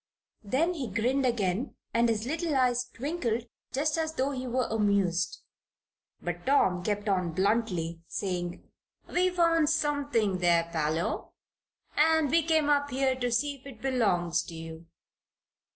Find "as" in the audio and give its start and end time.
3.99-4.15